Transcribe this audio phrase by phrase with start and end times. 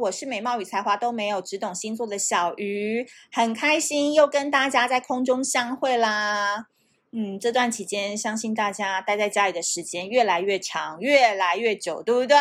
[0.00, 6.66] 我是美貌与才华都没有，只懂星座的小鱼，很开心又跟大家在空中相会啦。
[7.10, 12.36] 嗯，这段期间，相信大家待在家里的时间越来越长，越来越久，对不对？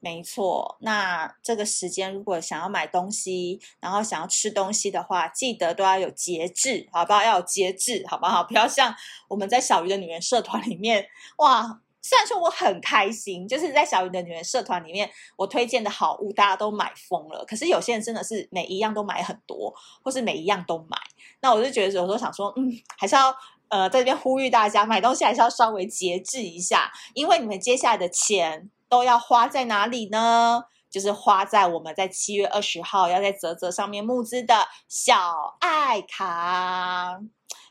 [0.00, 0.76] 没错。
[0.80, 7.22] 那这个时间，如果想要买东西，然后想要吃东西的话，记得都要有节制，好不好？
[7.22, 8.44] 要有节制，好不好？
[8.44, 8.94] 不要像
[9.28, 11.08] 我们在小鱼的女人社团里面，
[11.38, 11.80] 哇。
[12.00, 17.44] 虽然说我很开心，就是在小鱼的女人社团里面，我推荐的好物大家都买疯了。
[17.44, 20.96] 可是有些人真的是每一样都买很多，或是每一样都买。
[21.40, 23.34] 那我就觉得有时候想说，嗯，还是要
[23.68, 30.64] 呃在这边呼吁大家买东西还是要稍微节制一下，因为你们接下来的钱都要花在哪里呢？
[30.90, 37.20] 就是花在我们在七月二十号要在泽泽上面募资的小爱卡。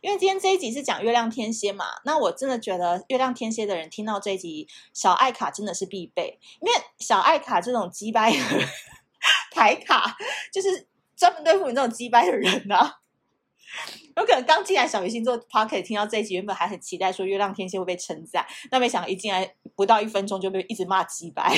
[0.02, 8.32] 因为今天这一集是讲月亮天蝎嘛，那我真的觉得月亮天蝎的人听到这一集小爱卡真的是必备，因为小爱卡这种鸡掰
[9.52, 10.16] 牌卡，
[10.54, 13.00] 就是专门对付你这种鸡掰的人啊。
[14.16, 21.52] 有可能刚进来小鱼星座 Pocket 听到这一集，原本还很期待说月亮天蝎会被称赞，那没想到一进来不到一分钟就被一直骂鸡掰。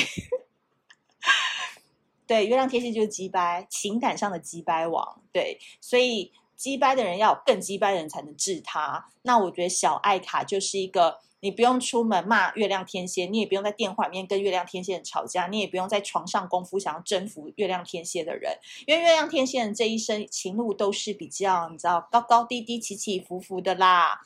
[2.30, 5.22] 对，月亮天蝎就是鸡掰，情感上的鸡掰王。
[5.34, 6.32] 对，所以。
[6.60, 9.08] 鸡掰的人要更鸡掰的人才能治他。
[9.22, 24.20] 那我觉得小爱卡就是一个，你不用出门骂月亮天蝎，你也不用在电话里面跟月亮天蝎吵架，你也不用在床上功夫想要征服月亮天蝎的人，因为月亮天蝎人这一生情路都是比较你知道高高低低、起起伏伏的啦。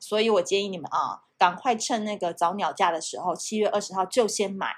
[0.00, 4.74] 所以我建议你们啊，赶快趁那个早鸟价的时候，七月二十号就先买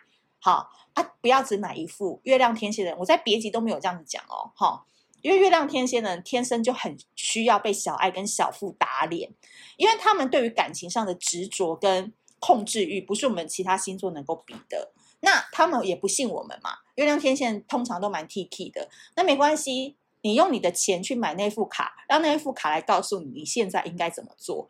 [0.46, 2.98] 好啊，不要只买一副月亮天蝎的人。
[3.00, 4.86] 我在别集都没有这样子讲哦，好。
[5.20, 9.28] 因为月亮天蝎呢，天生就很需要被小爱跟小富打脸，
[9.76, 14.92] 因为他们对于感情上的执着跟控制欲，不是我们其他星座能够比的。
[15.18, 16.70] 那他们也不信我们嘛。
[16.94, 24.68] 月亮天蝎通常都蛮 T K 的，那没关系，你用你的钱去买那副卡，让那副卡来告诉你你现在应该怎么做。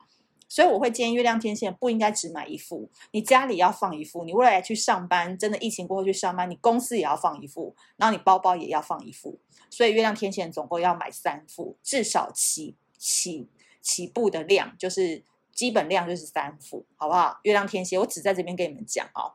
[0.49, 9.39] 所以我会建议月亮天蝎不应该只买一副，你家里要放一副，你未来去上班，真的疫情过后去上班，你公司也要放一副，然后你包包也要放一副。
[9.71, 13.49] 所以月亮天蝎总共要买三副，至少起起
[13.81, 17.41] 起步的量就是基本量就是三副，好不好？
[17.43, 19.35] 月亮天蝎，我只在这边跟你们讲哦。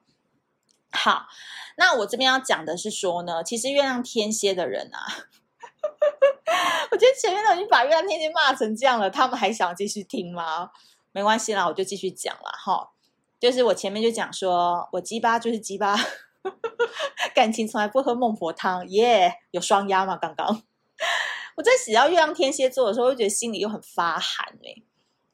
[0.91, 1.27] 好，
[1.77, 4.99] 那我这边要讲的是说呢，其实月亮天蝎的人啊。
[6.91, 10.71] 我觉得前面都已经把月亮天蝎骂成这样了，他们还想继续听吗？
[11.11, 12.91] 没关系啦，我就继续讲了哈。
[13.39, 15.95] 就是我前面就讲说，我鸡巴就是鸡巴，
[17.33, 20.15] 感情从来不喝孟婆汤，耶、有双鸭吗？
[20.15, 20.47] 刚刚
[21.57, 24.83] 我在写到月亮天蝎座的时候，我就觉得心里又很发寒哎、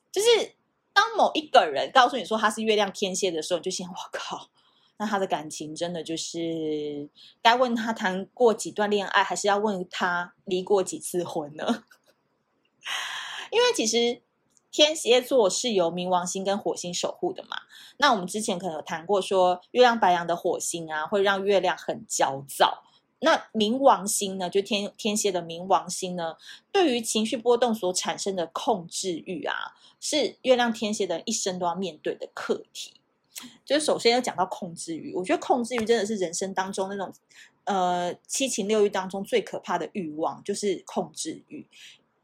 [0.09, 0.55] 就是
[0.93, 4.49] 当某一个人告诉你说他是月亮天蝎的时候，你就想：我靠，
[4.97, 7.09] 那他的感情真的就是
[7.41, 11.83] 该问他谈过几段恋爱，还是要问他离过几次婚呢？
[13.51, 14.21] 因为其实。
[14.77, 17.57] 天蝎座是由冥王星跟火星守护的嘛？
[17.97, 22.83] 那我们之前可能有谈过说，月亮白羊的火星啊，会让月亮很焦躁。
[23.21, 26.35] 那冥王星呢，就天天蝎的冥王星呢，
[26.71, 32.93] 对于情绪波动所产生的控制欲啊，是月亮天蝎的一生都要面对的课题。
[33.65, 37.11] 就是首先要讲到控制欲，我觉得控制欲真的是人生当中那种
[37.63, 41.65] 呃七情六欲当中最可怕的欲望，就是控制欲，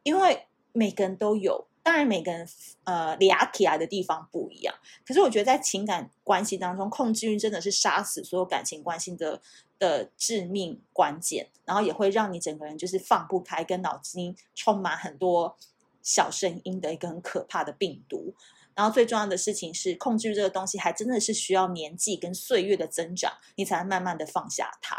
[0.03, 1.65] 因为每个人都有。
[1.83, 2.47] 当然，每个人
[2.85, 4.73] 呃，俩起来的地方不一样。
[5.05, 9.41] 可是，我觉得在情感关系当中，控制欲真的是杀死所有感情关系的
[9.77, 11.49] 的致命关键。
[11.65, 15.57] 然后，也会让你整个人就是放不开，跟脑筋充满很多
[16.01, 18.33] 小声音的一个很可怕的病毒。
[18.73, 24.95] 然后，最重要的事情是，控制欲这个东西还真的是需要年纪跟岁月的增长，你才能慢慢的放下它。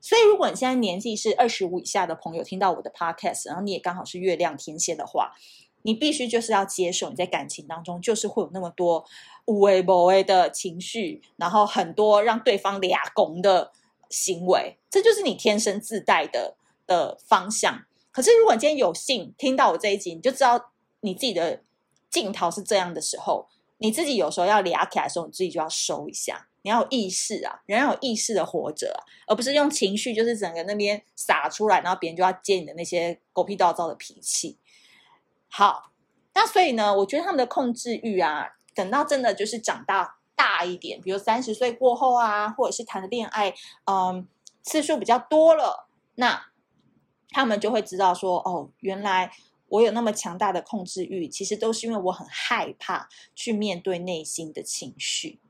[0.00, 5.36] 所以，如果你现在年纪是二十五以下的朋友，听到我的 podcast，然后你也刚好是月亮天蝎的话。
[5.82, 9.04] 你必须就是要接受你在感情当中就是会有那么多
[9.46, 13.72] 有的没的的情绪，然后很多让对方俩拱的
[14.08, 16.56] 行为，这就是你天生自带的
[16.86, 17.84] 的方向。
[18.12, 21.62] 可是如果你今天有幸听到我这一集，你就知道你自己的
[22.10, 23.46] 镜头是这样的时候，
[23.78, 34.56] 你自己有时候要俩起来的时候，你自己就要收一下，你要有意识啊，人要有意识的活着啊，而不是用情绪就是整个那边撒出来，然后别人就要接你的那些狗屁倒灶的脾气。
[35.52, 35.90] 好，
[36.32, 43.52] 那所以呢，我觉得他们的控制欲啊，等到真的就是长大大一点，比如三十岁过后啊，或者是谈的恋爱，
[43.84, 44.26] 嗯，
[44.62, 46.46] 次数比较多了，那
[47.30, 49.32] 他们就会知道说，哦，原来
[49.68, 55.40] 我有那么强大的控制欲，其实都是因为我很害怕去面对内心的情绪。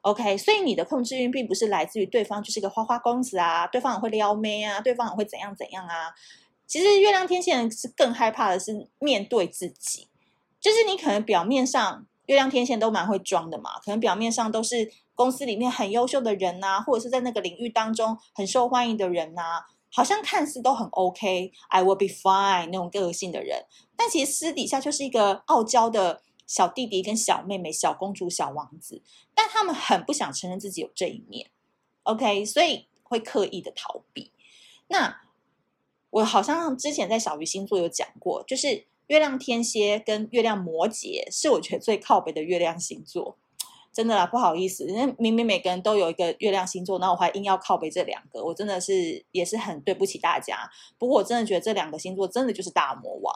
[0.00, 6.14] OK，所以你的控制欲并不是来自于对方就是一个花花公子啊，对方很会撩妹啊，对方很会怎样怎样啊。
[6.70, 10.06] 其实月亮天蝎人是更害怕的是面对自己，
[10.60, 26.22] 就是你可能表面上月亮天蝎都蛮会装的嘛，可能表面上都是公司里面很优秀的人呐、或者是在那个领域当中很受欢迎的人呐、好像看似都很 OK，I will be fine 那种个性的人，但其实私底下就是一个傲娇的。
[26.46, 29.02] 小弟弟跟小妹妹、小公主、小王子，
[29.36, 31.48] 但他们很不想承认自己有这一面
[32.02, 34.32] ，OK，所以会刻意的逃避。
[34.88, 35.20] 那
[36.10, 43.36] 我好像之前在小鱼星座有讲过，就是月亮天蝎跟月亮摩羯是我觉得最靠北的月亮星座，
[43.92, 50.70] 真的啦，不好意思，因为明明每个人都有一个月亮星座，那我还硬要靠北这两个，我真的是也是很对不起大家。
[50.98, 53.34] 不过我真的觉得这两个星座真的就是大魔王，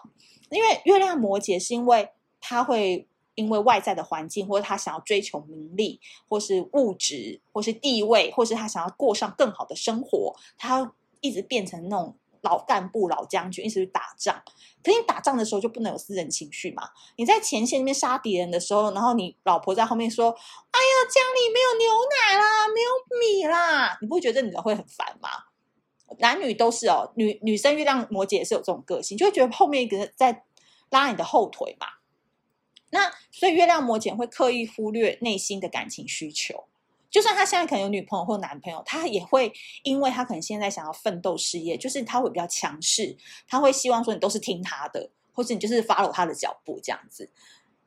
[0.51, 2.09] 因为月亮摩羯是因为。
[2.47, 5.99] 他会因为外在的环境，或者他想要追求名利，
[6.29, 10.93] 或是物质，或是地位，或是他想要过上更好的生活，他
[11.23, 14.41] 一直变成那种老干部、老将军，一直去打仗。
[14.85, 16.91] 可是你打仗的时候就不能有私人情绪嘛？
[17.17, 20.31] 你在前线里面杀敌人的时候，然后你老婆在后面说
[20.71, 25.29] ：“哎呀，家里没有牛奶啦，没有米啦。”你不会觉得女人会很烦吗？
[26.19, 30.45] 男女都是哦，女女生月亮摩羯也是有这种个性，就会觉得后面一个人在
[30.91, 31.87] 拉你的后腿嘛。
[32.91, 36.67] 那所以月亮摩羯会刻意忽略内心的感情需求，
[37.15, 39.53] 就算他现在可能有女朋友或男朋友，他也会
[39.85, 43.17] 因为他可能现在想要奋斗事业，就是他会比较强势，
[43.47, 47.31] 他会希望说你都是听他的，或者你就是 follow 他的脚步这样子。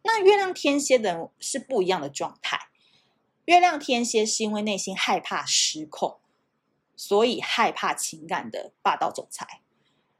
[0.03, 2.69] 那月亮天蝎的人是不一样的状态，
[3.43, 6.19] 月亮天蝎是因为内心害怕失控，
[6.95, 9.59] 所以害怕情感的霸道总裁。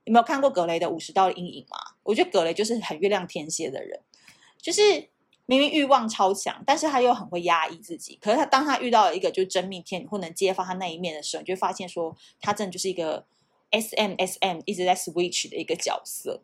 [0.04, 1.78] 有没有看过格雷的五十道阴影吗？
[2.04, 4.02] 我觉得格雷就是很月亮天蝎的人。
[4.60, 5.08] 就是
[5.48, 8.20] 明明欲望超强，但是他又很会压抑自己。
[8.22, 13.26] 可是他当他遇到了一个就是真命天女或能揭发他那一面的时候，你就发现说他真的就是一个
[13.72, 16.42] S M S M 一直在 switch 的一个角色。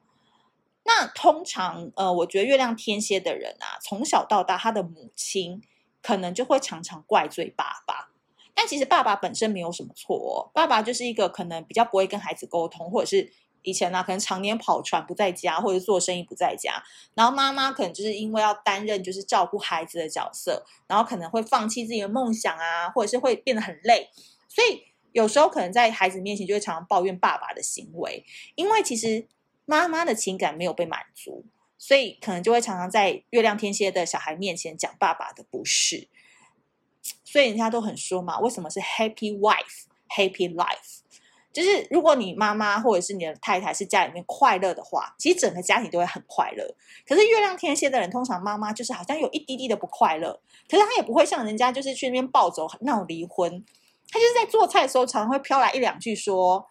[0.85, 5.61] 那通常呃，我觉得月亮天蝎的人啊，从小到大他的母亲
[6.01, 8.09] 可能就会常常怪罪爸爸，
[8.53, 10.49] 但其实爸爸本身没有什么错哦。
[10.53, 13.33] 爸爸就是一个可能比较不会跟孩子沟通，或者是。
[13.63, 16.83] 以前呢、可能常年跑船不在家，或者做生意不在家，
[17.15, 24.09] 然后妈妈可能就是因为要担任就是照顾孩子的角色，然后可能会放弃自己的梦想啊，或者是会变得很累，
[24.47, 28.25] 所以有时候可能在孩子面前就会常常抱怨爸爸的行为，
[28.55, 29.27] 因为其实
[29.65, 31.45] 妈妈的情感没有被满足，
[31.77, 36.07] 所以可能就会常常在月亮天蝎的小孩面前讲爸爸的不是，
[37.23, 41.02] 所以人家都很说嘛，为什么是 happy wife happy life？
[41.53, 46.75] 就是如果你妈妈或者是你的太太是家里面快乐的话，其实整个家庭都会很快乐。
[47.07, 53.63] 可是月亮天蝎的人，通常妈妈就是好像有一滴滴的不快乐，可是他也不会像人家就是去那边暴走闹离婚，
[54.09, 56.67] 他就是在做菜的时候常常会飘来一两句说：“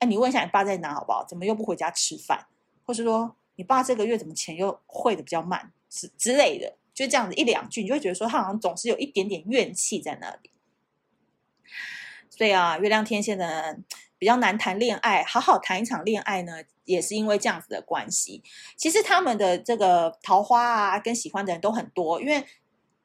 [0.00, 1.22] 哎，你问一下你爸在哪好不好？
[1.28, 2.46] 怎么又不回家吃饭？
[2.86, 10.50] 或是说你爸这个月怎么钱又汇的比较慢之之类的，就这样子一两句，你就会觉得说他好像总是有一点点怨气在那里。
[12.30, 13.84] 所以啊，月亮天蝎的人。
[14.22, 18.40] 比较难谈恋爱，好好谈一场恋爱呢，也是因为这样子的关系。
[18.76, 22.44] 其实他们的这个桃花啊，跟喜欢的人都很多，因为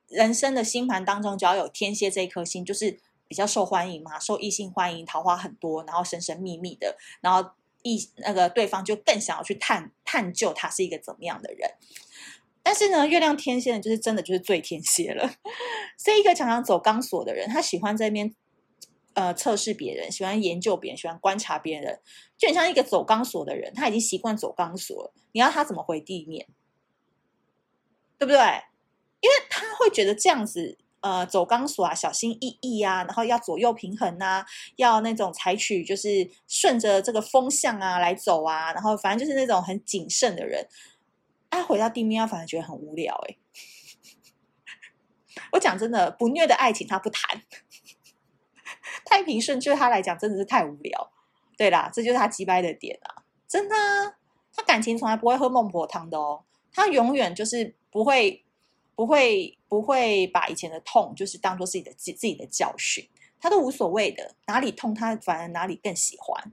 [0.10, 7.50] 人生的星盘当中，只要有天蝎这一颗星，就是比较受欢迎嘛，受异性欢迎，桃花很多，然后神神秘秘的，然后
[7.82, 11.68] 异那个对方就更想要去探探究他是一个怎么样的人。
[12.62, 15.28] 但是呢，月亮天蝎呢，就是真的就是最天蝎了，
[15.98, 18.36] 是一个常常走钢索的人，他喜欢在那边。
[19.18, 22.00] 呃，测试别人，喜欢研究别人，喜欢观察别人，
[22.38, 25.12] 就很像一个走钢索的人，他已经习惯走钢索了。
[25.32, 26.46] 你要他怎么回地面，
[28.20, 28.40] 对不对？
[29.22, 34.46] 因为他会觉得这样子，呃，走钢索啊，小心翼翼啊，然后要左右平衡啊，
[34.76, 40.68] 要那种采取就是顺着这个风向啊来走啊，然后反正就是那种很谨慎的人。
[41.50, 43.20] 他回到地面，他反而觉得很无聊。
[43.28, 43.38] 哎，
[45.54, 47.42] 我讲真的，不虐的爱情他不谈。
[49.10, 51.12] 太平顺，对他来讲真的是太无聊。
[51.58, 53.24] 对啦，这就是他机掰的点啊！
[53.48, 53.76] 真的，
[54.54, 56.44] 他感情从来不会喝孟婆汤的哦。
[56.72, 58.44] 他永远就是不会、
[58.94, 63.08] 不会、不会把以前的痛就是当做自己的自自己的教训，
[63.40, 64.36] 他都无所谓的。
[64.46, 66.52] 哪里痛，他反而哪里更喜欢。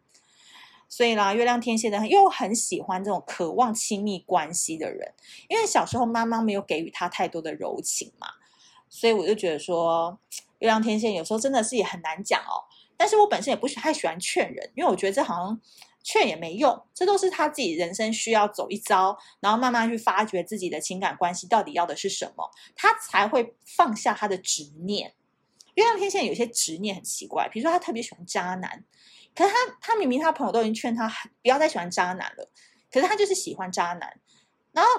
[0.88, 5.12] 所以啦，月亮天蝎的又很喜欢这种渴望亲密关系的人，
[5.48, 8.28] 因为小时候妈妈没有给予他太多的柔情嘛，
[8.88, 10.18] 所以我就觉得说。
[10.60, 12.64] 月亮天蝎有时候真的是也很难讲哦，
[12.96, 15.60] 但是我本身也不是太喜欢劝人，因为我觉得这好像
[16.02, 25.12] 劝也没用，这都是他自己人生需要走一遭，然后慢慢去发掘自己的情感关系到底要的是什么，他才会放下他的执念，
[25.74, 28.82] 月亮天蝎有些执念很奇怪，比如说他特别喜欢渣男，
[29.34, 31.06] 可是他他明明他朋友都已经劝他
[31.42, 32.48] 不要再喜欢渣男了，
[32.90, 34.18] 可是他就是喜欢渣男。
[34.72, 34.90] 然后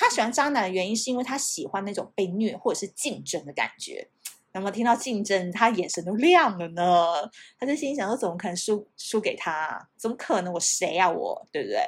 [0.00, 4.08] 他喜欢渣男的原因是因为他喜欢那种被虐或者是竞争的感觉。
[4.52, 7.30] 那么听到竞争，他眼神都亮了呢。
[7.58, 9.90] 他就心想说：怎么可能输输给他？
[9.98, 10.50] 怎么可能？
[10.54, 11.10] 我谁呀？
[11.10, 11.78] 我对不对？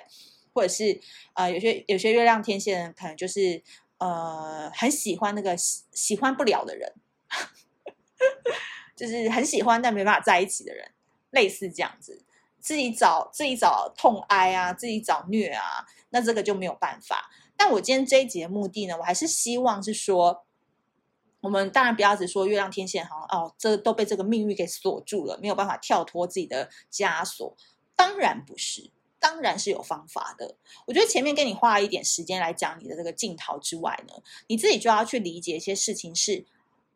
[0.53, 1.01] 或者是
[1.33, 3.63] 呃，有些有些月亮天蝎人可能就是
[3.97, 6.93] 呃，很喜欢那个喜喜欢不了的人。
[8.95, 10.87] 就是很喜欢但没办法在一起的人，
[11.31, 12.23] 类似这样子，
[12.61, 17.31] 自己找自己找痛哀啊，自己找虐啊，那这个就没有办法。
[17.57, 20.45] 但我今天这一集的目的呢，我还是希望是说，
[21.41, 27.57] 我们当然不要只说月亮天蝎好像哦，这都被这个命运给锁住了，没有办法跳脱自己的枷锁。
[27.95, 28.91] 当然不是，
[29.21, 30.57] 当然是有方法的。
[30.87, 34.15] 我觉得前面跟你花了一点时间来讲你的这个镜头之外呢，
[34.49, 36.47] 你自己就要去理解一些事情是。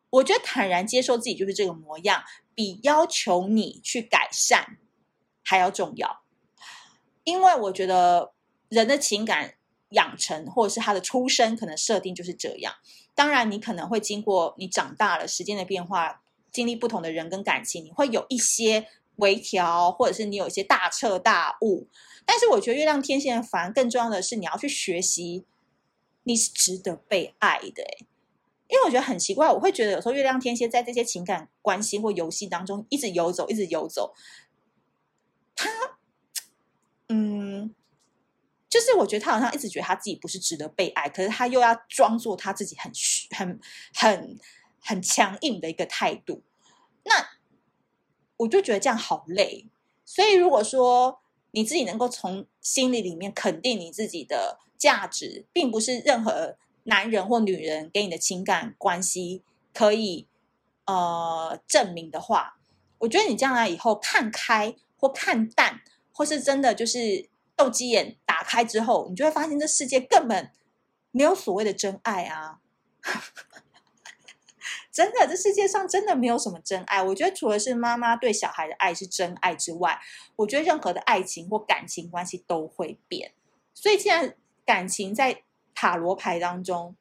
[0.09, 2.23] 我觉得坦然接受自己就是这个模样，
[2.55, 4.77] 比要求你去改善
[5.43, 6.21] 还要重要。
[7.25, 8.31] 因为我觉得
[8.69, 9.55] 人的情感
[9.89, 12.73] 养成，或者是他的出生，可能设定就是这样。
[13.15, 21.87] 当然，你可能会经过你长大了，时间的变化，经历不同的人跟感情，你会有一些微调，或者是你有一些大彻大悟。
[22.25, 25.45] 但是，我觉得月亮天蝎反而更重要的是，你要去学习，
[26.23, 27.83] 你是值得被爱的。
[28.69, 34.13] 因为我觉得很奇怪，我会觉得有时候月亮天蝎在这些情感关系或游戏当中一直游走，一直游走。
[35.55, 35.69] 他，
[38.69, 42.91] 就是我觉得他好像一直觉得他自己不是值得被爱，可是他又要装作他自己很
[43.35, 43.59] 很
[43.93, 44.39] 很
[44.79, 46.43] 很强硬的一个态度。
[47.03, 47.29] 那
[48.37, 49.67] 我就觉得这样好累。
[50.05, 51.19] 所以如果说
[51.51, 56.57] 你自己能够从心里里面肯定你自己的价值，并不是任何。
[56.89, 59.43] 男人或女人给你的情感关系
[59.73, 60.25] 可以
[60.85, 62.57] 呃证明的话，
[62.99, 65.81] 我觉得你将来以后看开或看淡，
[66.13, 70.51] 或是真的就是斗鸡眼打开之后，你就会发现这世界根本
[71.11, 72.59] 没有所谓的真爱啊！
[74.91, 77.03] 真的，这世界上真的没有什么真爱。
[77.03, 79.99] 我觉得除了是妈妈对小孩的爱是真爱之外，
[80.37, 83.33] 我觉得任何的爱情或感情关系都会变。
[83.73, 84.35] 所以，既然
[84.65, 85.43] 感情在
[85.75, 86.95] 塔罗牌当中，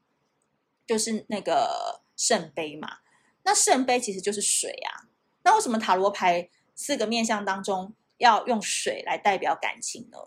[0.87, 2.99] 就是那个圣杯嘛。
[3.45, 5.09] 那圣杯其实就是水啊。
[5.43, 10.19] 那为什么塔罗牌四个面相当中要用水来代表感情呢？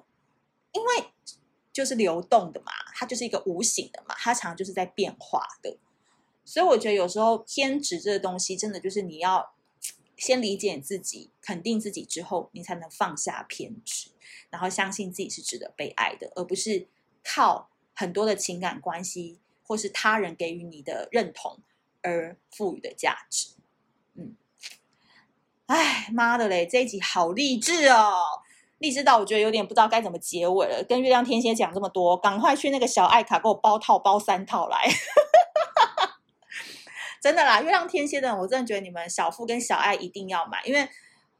[0.71, 1.11] 因为
[1.71, 5.77] 就是流动的嘛，它就是一个无形的嘛，它常常就是在变化的。
[6.45, 9.53] 所以我觉得有时候偏执这个东西，真的就是你要
[10.17, 14.09] 先理解自己，肯定自己之后，你才能放下偏执，
[14.49, 16.87] 然后相信自己是值得被爱的，而不是
[17.23, 17.69] 靠。
[17.95, 21.59] 很多的情感关系，或是他人给予你的认同
[22.01, 23.49] 而赋予的价值，
[24.13, 24.37] 嗯，
[25.65, 28.41] 哎妈的嘞，这一集好励志哦，
[28.79, 30.83] 励志到我觉得有点不知道该怎么结尾了。
[30.89, 34.89] 跟月亮天蝎讲这么多，赶快去那个小爱卡给我包套包三套来，
[37.21, 40.89] 真的啦，月亮天蝎的，我真的觉得你们小富跟小爱一定要买，因为。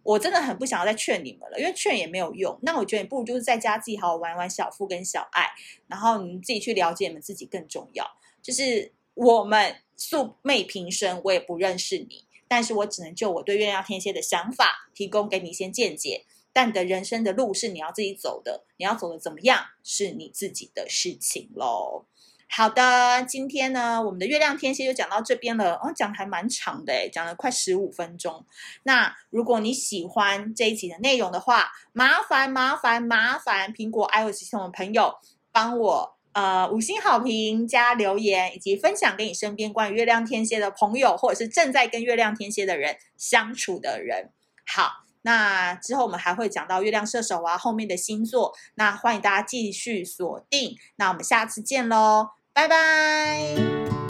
[0.01, 2.57] 我真的很不想要再劝你们了，因为劝也没有用。
[2.63, 5.45] 那我觉得你不如就是在家自己好好玩玩小富跟小爱，
[5.87, 8.09] 然后你自己去了解你们自己更重要。
[8.41, 16.23] 就是我们素昧平生，我也不认识你，但是我只能就我对月亮天蝎的想法提供给你一些见解。
[16.53, 22.05] 但你的人生的路是你要自己走的，你要走的怎么样是你自己的事情喽。
[22.51, 25.75] 好的，今天呢，我们的月亮天蝎就讲到这边了。
[25.75, 28.43] 哦，讲还蛮长的诶，讲了快十五分钟。
[28.81, 35.13] 那如果你喜欢这一集的内容的话，麻烦麻烦麻烦苹果 iOS 系统的朋友
[35.51, 44.31] 帮我呃五星好评加留言，以及分享给你身边关于月亮天蝎的朋友，或者是正在跟月亮天蝎的人相处的人。
[44.65, 50.77] 好，那之后我们还会讲到月亮射手啊后面的星座，那欢迎大家继续锁定。
[50.97, 52.29] 那我们下次见喽。
[52.53, 54.08] 拜拜。